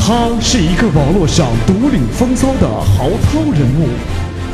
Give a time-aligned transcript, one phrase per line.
[0.00, 3.88] 他是一个网络上独领风骚的豪涛人物，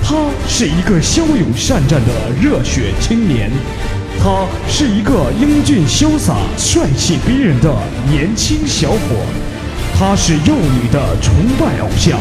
[0.02, 0.14] 他
[0.46, 3.50] 是一个骁勇善战的热血青年，
[4.22, 7.74] 他是一个英俊潇洒、帅气逼人的
[8.10, 8.98] 年轻小伙，
[9.98, 12.20] 他是幼女的崇拜偶像，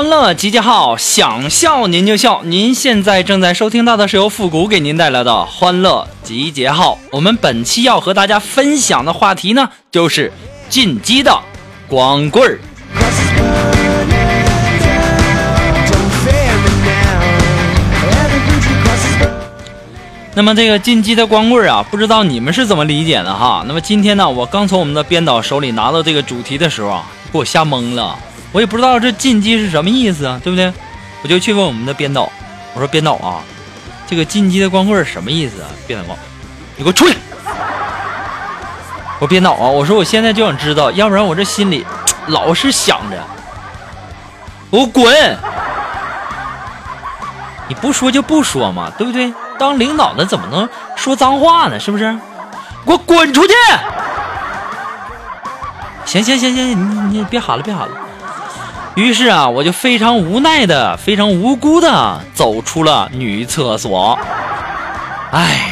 [0.00, 2.40] 欢乐集结号，想笑您就笑。
[2.44, 6.98] 您现在正在收听到的是由复古给您带来的欢乐集结号。
[7.12, 10.32] 我们本期要和大家分享的话题呢，就是
[10.70, 11.38] 进击的
[11.86, 12.58] 光棍儿。
[20.32, 23.62] 那么这个进击的光棍儿啊，不知道你们是怎么理解的哈？
[23.68, 28.18] 那么今天呢，我刚从我们的编导手里拿到这个主题的时候啊，给我吓懵了。
[28.52, 30.72] 我也不知道这进击是什么意思啊，对不对？
[31.22, 32.30] 我就去问我们的编导，
[32.74, 33.42] 我说编导啊，
[34.06, 35.68] 这个进击的光棍什么意思啊？
[35.86, 36.16] 编导，
[36.76, 37.16] 你给我出去！
[39.18, 41.86] 我编导啊，我说我现在就想知道，要不然我这心里
[42.28, 43.22] 老是想着，
[44.70, 45.36] 我滚！
[47.68, 49.32] 你不说就不说嘛，对不对？
[49.58, 51.78] 当领导的怎么能说脏话呢？
[51.78, 52.12] 是不是？
[52.86, 53.52] 给我滚出去！
[56.06, 57.94] 行行行行，你你别喊了，别喊了。
[59.00, 64.18] 于是啊，我就非常无奈的、非常无辜的走出了女厕所。
[65.32, 65.70] 唉。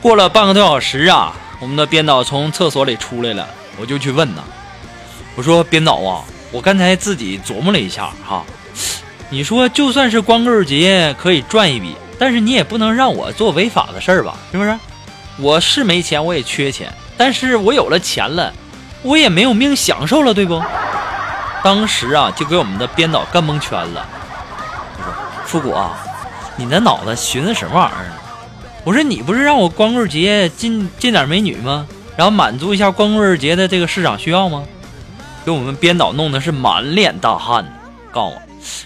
[0.00, 3.46] 过了半个多小时啊，我们的编导从厕所里出来了，
[3.78, 4.40] 我就去问呐，
[5.34, 8.42] 我说编导啊，我刚才自己琢磨了一下哈。
[9.34, 14.36] 你说就算是光棍节可以赚一笔，但是你也不能让我做违法的事儿吧？
[14.52, 14.78] 是不是？
[15.38, 18.52] 我是没钱，我也缺钱，但是我有了钱了，
[19.02, 20.62] 我也没有命享受了，对不？
[21.64, 24.06] 当时啊，就给我们的编导干蒙圈了。
[24.98, 25.12] 我说
[25.44, 25.98] ：“复古啊，
[26.54, 28.12] 你那脑子寻思什么玩意儿呢？”
[28.84, 31.88] 我说：“你不是让我光棍节进进点美女吗？
[32.16, 34.62] 然后满足一下光棍节的这个市场需要吗？”
[35.44, 37.66] 给我们编导弄的是满脸大汗，
[38.12, 38.43] 告诉我。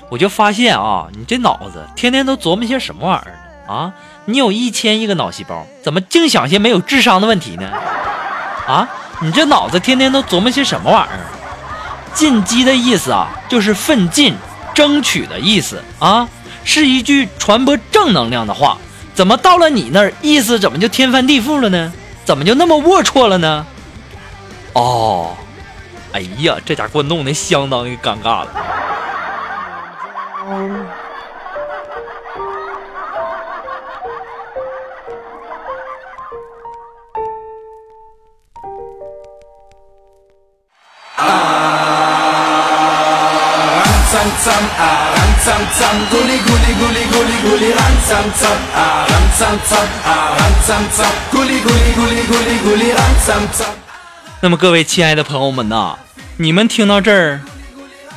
[0.09, 3.75] 我就发现啊，你这脑子天天都琢磨些什么玩意儿呢？
[3.75, 3.93] 啊，
[4.25, 7.71] 你有一千亿个脑细胞，怎么净想些没有智商的问题呢？
[8.67, 8.89] 啊，
[9.21, 11.27] 你这脑子天天都琢磨些什么玩意儿？
[12.15, 14.35] 进击的意思啊，就是奋进、
[14.75, 16.29] 争取的意思啊，
[16.65, 18.77] 是一句传播正能量的话。
[19.15, 21.93] 怎么到了你那儿，意思怎么就天翻地覆了呢？
[22.25, 23.67] 怎么就那么龌龊了呢？
[24.75, 25.37] 哦，
[26.13, 28.49] 哎呀，这家给我弄得相当于尴尬了。
[54.41, 55.99] 那么各位亲爱的朋友们呐，
[56.39, 57.41] 你们听到这儿，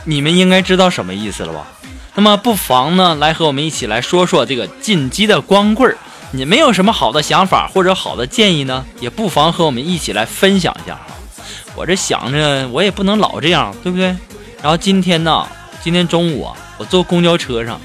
[0.06, 1.68] 你们应该知道什么意思了吧？
[2.14, 5.98] 那么不妨呢，来和我们一起来说说这个进击的光棍儿。
[6.34, 8.86] 你们有什么好的想法或者好的建议呢？
[9.00, 10.98] 也不妨和我们一起来分享一下。
[11.76, 14.08] 我这想着，我也不能老这样，对不对？
[14.62, 15.48] 然后今天呢，
[15.82, 17.80] 今天中午啊，我坐公交车上，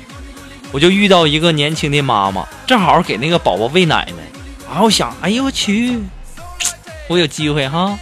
[0.73, 4.19] 我就遇到一个年轻的妈妈，正好给那个宝宝喂奶呢。
[4.69, 5.99] 然后我想，哎呦我去，
[7.09, 7.99] 我有机会哈。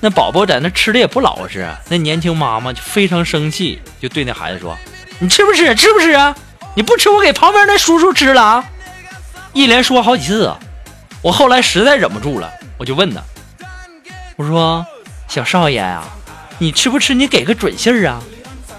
[0.00, 4.76] 那宝宝在那吃的也不老实，那年轻妈妈就非常生气，就对那孩子说
[5.22, 5.74] ：“你吃不吃？
[5.74, 6.34] 吃不吃啊？
[6.74, 8.64] 你不吃，我给旁边那叔叔吃了啊！”
[9.52, 10.58] 一连说好几次啊。
[11.20, 13.20] 我后来实在忍不住了，我就问他
[14.36, 14.86] ：“我说，
[15.28, 16.02] 小少爷啊，
[16.58, 17.12] 你吃不吃？
[17.12, 18.18] 你给个准信儿啊！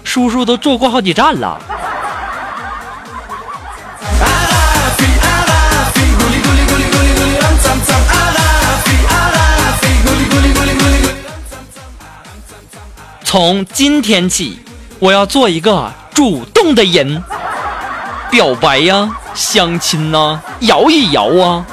[0.02, 1.60] 叔叔都坐过好几站了。”
[13.22, 14.58] 从今天起，
[14.98, 15.72] 我要做一个
[16.14, 17.22] 主动的人，
[18.30, 21.64] 表白呀，相亲呐，摇一摇啊！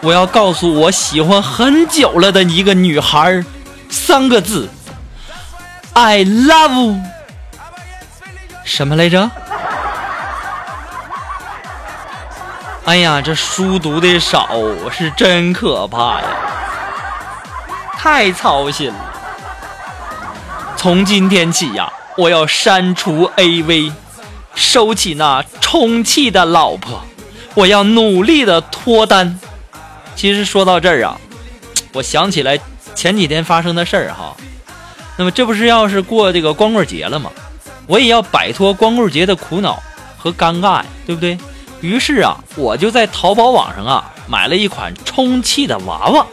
[0.00, 3.42] 我要告诉我喜欢很久了的一个女孩，
[3.88, 4.68] 三个字
[5.94, 7.00] ：I love。
[8.64, 9.30] 什么来着？
[12.84, 14.48] 哎呀，这书读的少
[14.92, 16.26] 是真可怕呀，
[17.96, 18.94] 太操心了。
[20.76, 23.92] 从今天起呀，我要删除 AV，
[24.54, 27.02] 收起那充气的老婆，
[27.54, 29.38] 我要努力的脱单。
[30.14, 31.18] 其实说到这儿啊，
[31.92, 32.58] 我想起来
[32.94, 34.36] 前几天发生的事儿哈。
[35.16, 37.30] 那么这不是要是过这个光棍节了吗？
[37.86, 39.82] 我也要摆脱光棍节的苦恼
[40.16, 41.36] 和尴尬呀，对不对？
[41.80, 46.26] 于是啊，我就在淘宝网上啊买了一款充气的娃娃，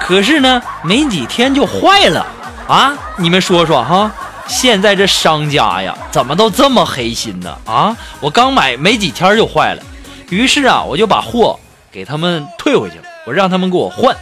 [0.00, 2.26] 可是呢，没几天就坏了。
[2.66, 4.12] 啊，你们说说哈，
[4.48, 7.56] 现在这商家呀，怎么都这么黑心呢？
[7.66, 9.82] 啊，我刚买没几天就坏了，
[10.30, 11.60] 于是啊，我就把货
[11.92, 14.16] 给他们退回去了，我让他们给我换。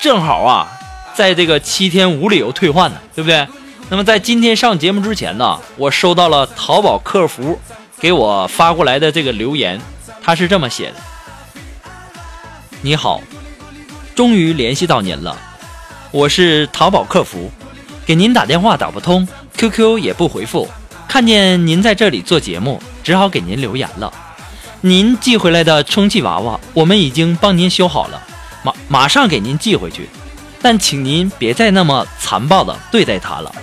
[0.00, 0.68] 正好啊，
[1.14, 3.46] 在这个七天无理由退换呢，对不对？
[3.88, 7.58] 那么在今天上节目之前呢，我收到了淘宝客服
[7.98, 9.80] 给我发过来的这个留言，
[10.22, 10.96] 他是这么写的：
[12.82, 13.22] 你好，
[14.14, 15.34] 终于联系到您了。
[16.10, 17.50] 我是淘宝客服，
[18.08, 19.28] 给您打电话打不通
[19.58, 20.66] ，QQ 也不回复。
[21.06, 24.10] 看见您在这里做节目，只好给您留言了。
[24.80, 28.22] 您寄回来的充气娃娃，我们已经帮您修好了，
[28.62, 30.08] 马马上给您寄回去。
[30.62, 33.54] 但请您别再那么残暴的对待它了，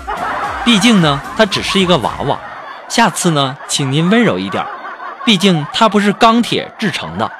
[0.63, 2.39] 毕竟呢，它只是一个娃娃。
[2.87, 4.63] 下次呢，请您温柔一点，
[5.25, 7.31] 毕竟它不是钢铁制成的。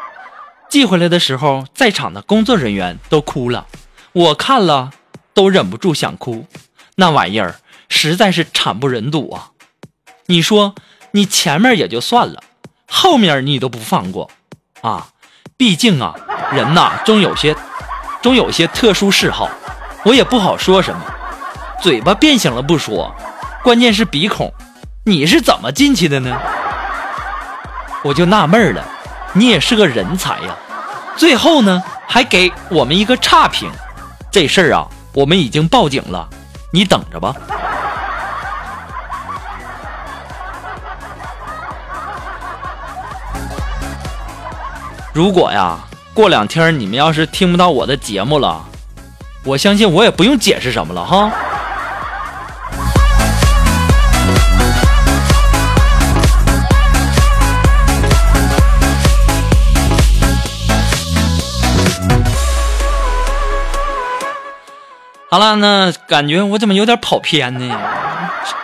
[0.72, 3.68] 寄回来的时候，在场的工作人员都哭了。
[4.12, 4.90] 我看了
[5.36, 6.48] 都忍不住想哭，
[6.96, 7.56] 那玩意儿
[7.90, 9.52] 实在是惨不忍睹啊！
[10.28, 10.76] 你说
[11.12, 12.42] 你前面也就算了，
[12.88, 14.30] 后面你都不放过
[14.82, 15.08] 啊！
[15.58, 16.16] 毕竟啊，
[16.52, 17.56] 人呐终有些，
[18.22, 19.50] 终有些特殊嗜好，
[20.04, 21.02] 我也不好说什么。
[21.82, 23.14] 嘴巴变形了不说，
[23.64, 24.52] 关键是鼻孔，
[25.06, 26.38] 你是怎么进去的呢？
[28.04, 28.84] 我就纳闷了，
[29.34, 30.56] 你也是个人才呀！
[31.16, 33.70] 最后呢，还给我们一个差评。
[34.32, 36.30] 这事儿啊，我们已经报警了，
[36.76, 37.34] 你等着吧。
[45.14, 45.80] 如果呀，
[46.14, 48.62] 过两天你们要是听不到我的节目了，
[49.46, 51.32] 我相信我也不用解释什么了哈。
[65.36, 67.78] 好了，那感觉我怎么有点跑偏呢？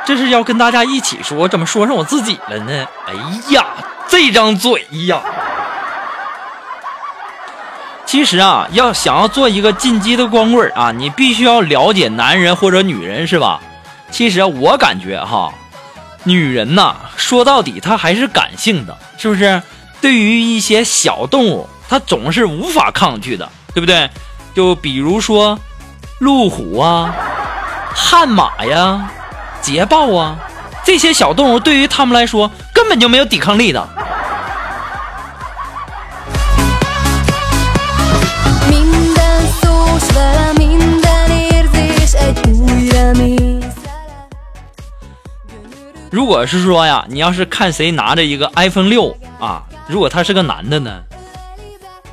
[0.05, 2.87] 这是要跟大家一起说，怎么说上我自己了呢？
[3.05, 3.13] 哎
[3.51, 3.65] 呀，
[4.07, 5.21] 这张嘴呀！
[8.05, 13.59] 其实啊，要想要做一个进击的光棍啊，你必须要了解男人或者女人，是吧？
[14.09, 15.53] 其实我感觉哈，
[16.23, 19.61] 女人呐，说到底她还是感性的，是不是？
[19.99, 24.09] 对于一些小动物，她总是无法抗拒的，对不对？
[24.55, 25.59] 就比如说
[26.21, 27.15] 路虎啊、
[27.95, 29.09] 悍马呀、
[29.59, 30.37] 捷豹啊，
[30.85, 33.89] 这些小动物对于他们来说根本就没有抵抗力的。
[46.11, 51.01] 如果是说呀，你要是看谁拿着一个 iPhone 六啊，如果他是个男的呢，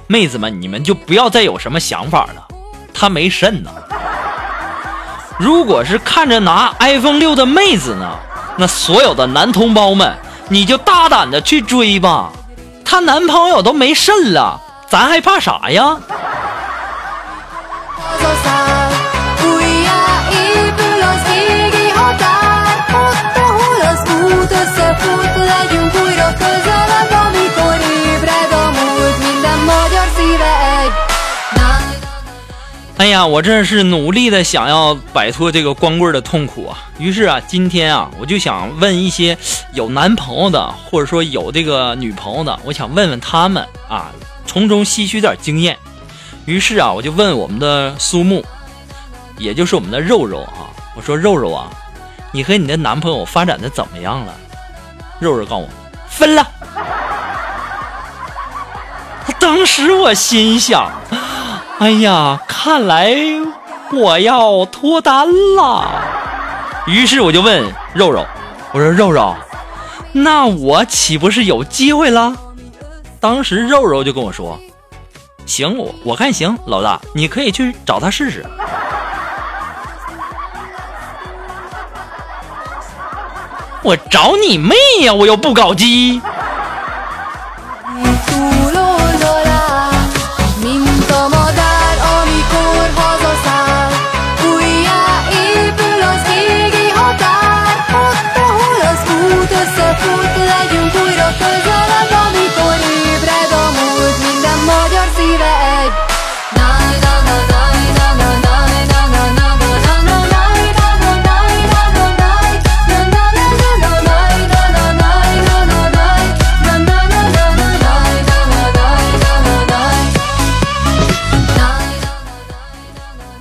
[0.07, 2.49] 妹子们你们就不要再有什么想法了，
[2.95, 3.71] 他没肾呢。
[5.39, 8.11] 如果是看着拿 iPhone 六的妹子呢，
[8.57, 10.13] 那所有的男同胞们，
[10.49, 12.31] 你就大胆的去追吧，
[12.85, 15.97] 她男朋友都没肾了，咱还怕啥呀？
[32.99, 36.77] 哎呀，我这是努力的想要摆脱这个光棍的痛苦啊！
[36.99, 39.39] 于是啊，今天啊，我就想问一些
[39.73, 44.11] 有男朋友的，或者说有这个女朋友的，我想问问他们啊，
[44.45, 45.79] 从中吸取点经验。
[46.45, 48.45] 于是啊，我就问我们的苏木，
[49.37, 51.71] 也就是我们的肉肉啊，我说肉肉啊，
[52.33, 54.35] 你和你的男朋友发展的怎么样了？
[55.21, 55.69] 肉肉告诉我，
[56.09, 56.45] 分了。
[59.39, 60.91] 当时我心想。
[61.79, 63.15] 哎呀，看来
[63.93, 65.89] 我要脱单了。
[66.87, 68.27] 于是我就问肉肉
[68.75, 69.37] ：“我说肉肉，
[70.13, 72.35] 那我岂不是有机会了？”
[73.21, 74.59] 当时肉肉就跟我说
[75.47, 78.45] ：“行，我我看行，老大，你可以去找他试试。”
[83.83, 85.13] 我找你妹呀！
[85.15, 86.21] 我又不搞基。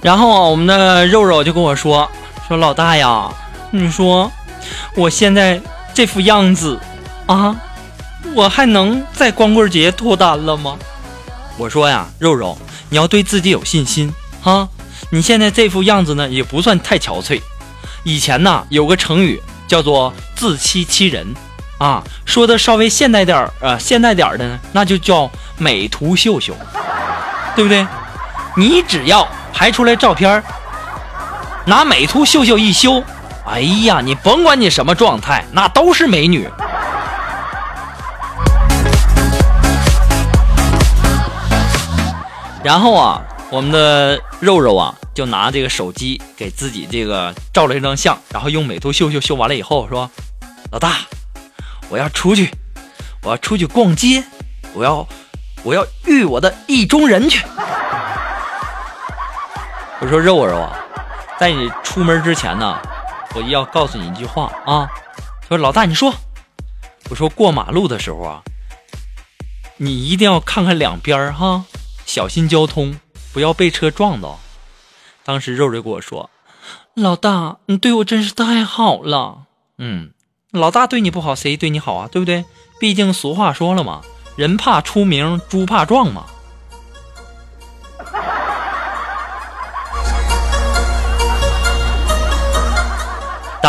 [0.08, 2.10] 然后啊，我们的肉肉就跟我说
[2.48, 3.30] ：“说老大呀，
[3.72, 4.32] 你说
[4.96, 5.60] 我现在
[5.94, 6.80] 这副样子
[7.26, 7.54] 啊，
[8.34, 10.78] 我还能在光棍节脱单了吗？”
[11.60, 14.14] 我说呀，肉肉，你要对自己有信心
[14.46, 14.70] 啊！
[15.10, 17.42] 你现在这副样子呢，也不算太憔悴。
[18.04, 21.36] 以前呢，有个成语叫做自欺欺人
[21.80, 26.56] 啊，说的稍微现代点儿啊，现代点儿的呢，那就叫美图秀秀，
[27.58, 27.86] 对不对？
[28.56, 29.28] 你只要。
[29.58, 30.44] 拍出来照片
[31.66, 33.04] 拿美图秀秀一修，
[33.44, 36.48] 哎呀，你甭管你什么状态，那都是美女。
[42.64, 50.08] 然后啊，我们的肉肉啊，就拿这个手机给自己这个照了一张相，然后用美图秀秀修完了以后说
[50.70, 50.98] ：“老大，
[51.90, 52.52] 我要出去，
[53.24, 54.24] 我要出去逛街，
[54.74, 55.08] 我要
[55.64, 57.44] 我要遇我的意中人去。”
[60.08, 60.72] 我说肉肉啊，
[61.38, 62.80] 在你出门之前呢，
[63.36, 64.90] 我要告诉你一句话啊。
[65.50, 66.14] 说老大，你说，
[67.10, 68.42] 我说过马路的时候啊，
[69.76, 71.66] 你一定要看看两边哈，
[72.06, 72.98] 小心交通，
[73.34, 74.40] 不要被车撞到。
[75.26, 76.30] 当时肉肉跟我说，
[76.94, 79.40] 老大，你对我真是太好了。
[79.78, 80.12] 嗯，
[80.52, 82.08] 老大对你不好，谁对你好啊？
[82.10, 82.46] 对不对？
[82.80, 84.04] 毕竟俗话说了嘛，
[84.38, 86.28] 人怕出名，猪怕壮嘛。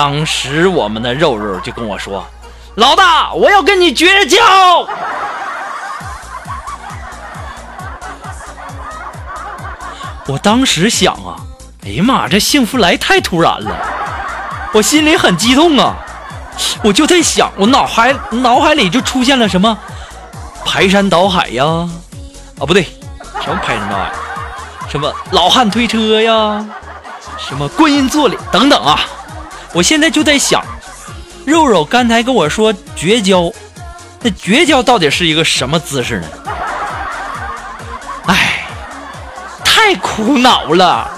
[0.00, 2.24] 当时我们的肉肉就跟我说
[2.78, 4.38] ：“老大，我要跟你绝交。”
[10.28, 11.34] 我当时想啊，
[11.84, 13.76] 哎呀妈，这幸福来太突然了，
[14.72, 15.96] 我心里很激动啊，
[16.84, 19.76] 我就在想，我脑海脑海里就出现了什么
[20.64, 21.90] 排山倒海呀，啊
[22.60, 22.84] 不对，
[23.42, 24.12] 什么排山倒海，
[24.88, 26.64] 什么老汉推车呀，
[27.36, 29.00] 什么观音坐莲等等啊。
[29.74, 30.64] 我现在就在想，
[31.44, 33.52] 肉肉刚才跟我说绝交，
[34.22, 36.26] 那绝交到底是一个什么姿势呢？
[38.26, 38.66] 哎，
[39.64, 41.17] 太苦恼了。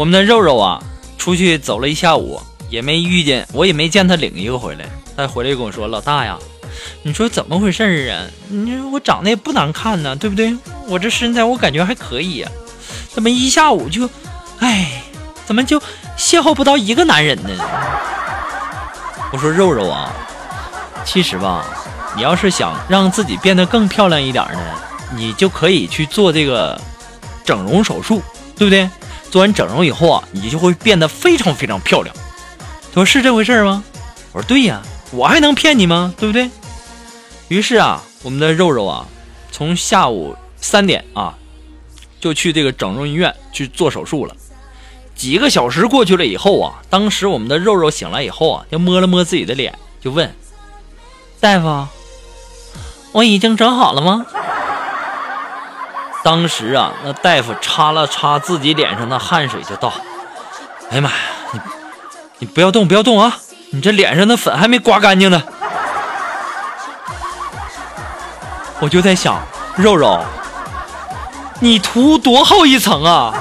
[0.00, 0.82] 我们的肉肉啊，
[1.18, 2.40] 出去走了一下午，
[2.70, 4.86] 也没遇见，我也没见他领一个回来。
[5.14, 6.38] 他回来跟我说：“老大呀，
[7.02, 8.24] 你说怎么回事啊？
[8.48, 10.56] 你说我长得也不难看呢，对不对？
[10.88, 12.48] 我这身材我感觉还可以呀，
[13.12, 14.08] 怎么一下午就，
[14.60, 15.02] 哎，
[15.44, 15.78] 怎么就
[16.16, 17.50] 邂逅不到一个男人呢？”
[19.34, 20.10] 我说：“肉肉啊，
[21.04, 21.62] 其实吧，
[22.16, 24.60] 你要是想让自己变得更漂亮一点呢，
[25.14, 26.80] 你就可以去做这个
[27.44, 28.22] 整容手术，
[28.56, 28.88] 对不对？”
[29.30, 32.14] 做完整容以后啊，你就会变得非常非常漂亮。
[32.92, 33.84] 他说是这回事吗？
[34.32, 34.82] 我说对呀，
[35.12, 36.12] 我还能骗你吗？
[36.18, 36.50] 对不对？
[37.48, 39.06] 于是啊，我们的肉肉啊，
[39.50, 41.34] 从下午三点啊，
[42.20, 44.34] 就去这个整容医院去做手术了。
[45.14, 50.34] 几个小时过去了以后啊，当时我们的肉肉醒来以后啊，就摸了摸自己的脸，就问
[51.38, 51.86] 大夫
[53.12, 54.26] ：“我已经整好了吗？”
[56.22, 59.92] 当时啊，那大夫擦了擦自己脸上的汗水，就道
[60.90, 61.16] ：“哎呀妈呀，
[61.52, 61.60] 你
[62.40, 63.38] 你不要动，不要动啊！
[63.72, 65.42] 你这脸上的粉还没刮干净呢。”
[68.80, 69.40] 我就在想，
[69.76, 70.22] 肉肉，
[71.60, 73.34] 你涂多厚一层啊？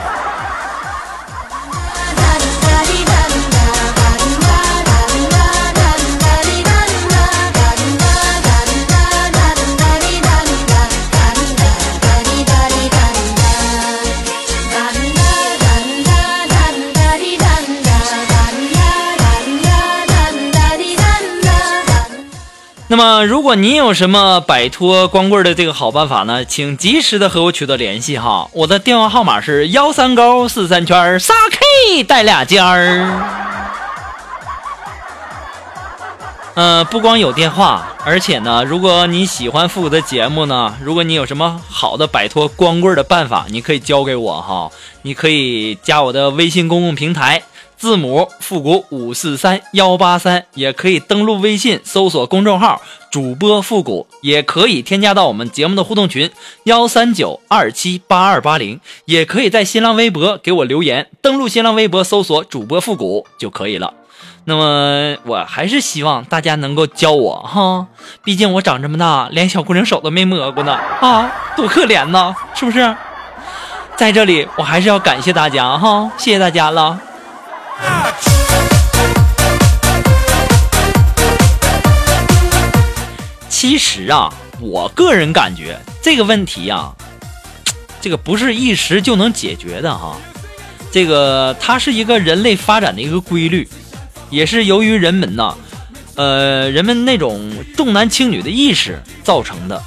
[23.50, 26.46] 果您有什么摆脱光棍的这个好办法呢？
[26.46, 28.48] 请及时的和我取得联系哈。
[28.54, 33.10] 我的电话号码是幺三勾四三圈仨 K 带俩尖儿。
[36.54, 44.70] 嗯，不光有电话，而且呢，如果你喜欢复古的节目呢，如果你有什么好的摆脱光棍的办法，你可以教给我哈。
[45.02, 47.42] 你可以加我的微信公共平台。
[47.80, 56.30] 字母复古五四三幺八三，也可以登录微信搜索公众号主播复古，也可以添加到我们节目的互动群
[56.66, 63.94] 幺三九二七八二八零，也可以在新浪微博给我留言，登录新浪微博搜索主播复古就可以了。
[64.44, 67.88] 那么我还是希望大家能够教我哈，
[68.26, 72.94] 毕竟我长这么大连小姑娘手都没摸过呢啊，多可怜呐，是不是？
[73.96, 77.00] 在这里我还是要感谢大家哈，谢谢大家了。
[83.50, 86.92] 其实啊，我个人感觉这个问题呀，
[88.00, 90.18] 这个不是一时就能解决的哈。
[90.92, 93.68] 这个它是一个人类发展的一个规律，
[94.30, 95.56] 也是由于人们呐，
[96.16, 99.82] 呃，人们那种重男轻女的意识造成的。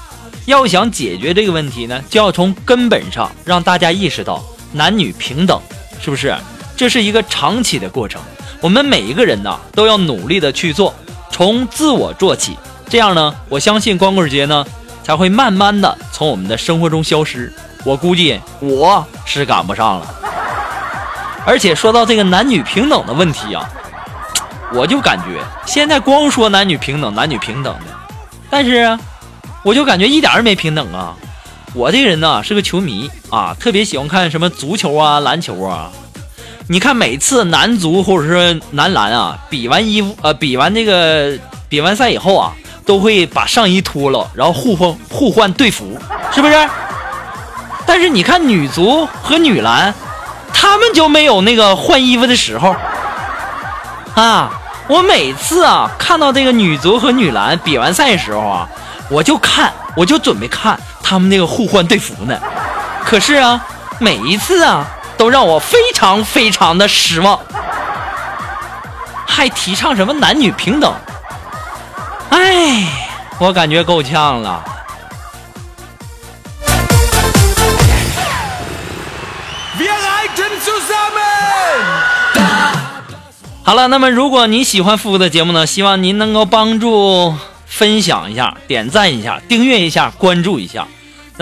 [0.47, 5.61] 要想解决这个问题呢，就要从根本上让大家意识到男女平等，
[6.01, 6.35] 是不是？
[6.83, 8.21] 这是一个长期的过程，
[8.61, 10.93] 我们每一个人呢都要努力的去做，
[11.31, 14.67] 从自我做起，这样呢，我相信光棍节呢
[15.05, 17.53] 才会慢慢的从我们的生活中消失。
[17.85, 20.07] 我估计我是赶不上了。
[21.47, 23.65] 而且说到这个男女平等的问题啊，
[24.75, 27.95] 我就感觉现在光说男女平等，男女平等的，
[28.51, 28.99] 但是
[29.63, 31.15] 我就感觉一点儿没平等啊。
[31.75, 35.93] 我这人呢是个球迷啊，特别喜欢看什么足球啊、篮球啊。
[36.69, 41.37] 你看，每次男足或者是男篮啊，比完衣服，呃，比完这个
[41.69, 42.53] 比完赛以后啊，
[42.87, 45.99] 都会把上衣脱了，然后互换互换队服，
[46.33, 46.69] 是不是？
[47.85, 49.93] 但是你看女足和女篮，
[50.55, 52.75] 他们就没有那个换衣服的时候
[54.15, 54.51] 啊。
[54.89, 58.69] 我每次啊看到这个女足和女篮比完赛的时候啊，
[59.09, 62.37] 我就看，我就准备看他们那个互换队服呢。
[63.05, 63.65] 可是啊，
[63.99, 64.87] 每一次啊。
[65.17, 67.39] 都让我非常非常的失望，
[69.27, 70.95] 还提倡什么男女平等？
[72.31, 72.85] 哎，
[73.39, 74.65] 我感觉够呛了。
[83.65, 90.87] 好了，那么如果你喜欢复古的节目呢，希望您能够帮助分享一下、点赞一下、订阅一下、关注一下。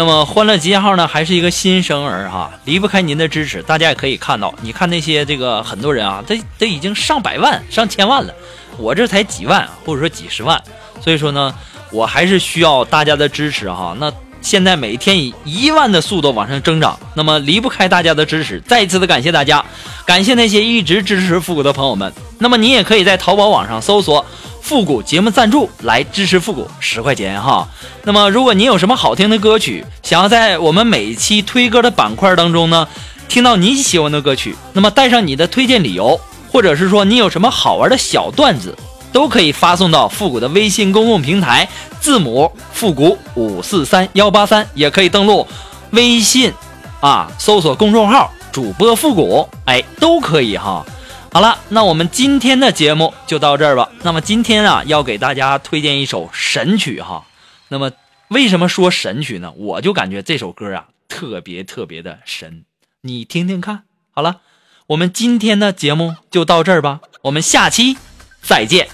[0.01, 3.63] 那么欢乐集结号呢，还是一个新生儿哈，离不开您的支持。
[3.63, 8.33] 大家也可以看到，你看那些这个很多人啊，他他已经上百万、上千万了，
[8.79, 10.59] 我这才几万或者说几十万，
[11.03, 11.55] 所以说呢，
[11.93, 13.95] 我还是需要大家的支持哈。
[14.01, 14.11] 那
[14.41, 18.59] 现在每天以一万的速度往上增长，那么离不开大家的支持。
[18.61, 19.63] 再一次的感谢大家，
[20.07, 22.11] 感谢那些一直支持复古的朋友们。
[22.39, 24.25] 那么你也可以在淘宝网上搜索。
[24.61, 27.67] 复古节目赞助来支持复古十块钱哈。
[28.05, 32.87] 那么，如果您有什么好听的歌曲，想要在我们每一期推歌的板块当中呢，
[33.29, 36.21] 听到你喜欢的歌曲，那么带上你的推荐理由，
[36.53, 38.77] 或者是说你有什么好玩的小段子，
[39.13, 41.69] 都可以发送到复古的微信公共平台，
[42.01, 45.47] 字母复古五四三幺八三，也可以登录
[45.91, 46.53] 微信
[47.01, 50.85] 啊，搜索公众号主播复古，哎，都可以哈。
[51.33, 53.89] 好了，那我们今天的节目就到这儿吧。
[54.03, 57.25] 那么今天啊，要给大家推荐一首神曲哈。
[57.69, 57.93] 那么
[58.29, 59.53] 为什么说神曲呢？
[59.53, 62.65] 我就感觉这首歌啊特别特别的神，
[63.03, 63.85] 你听听看。
[64.11, 64.41] 好了，
[64.89, 67.97] 我们今天的节目就到这儿吧，我们下期
[68.43, 68.89] 再见。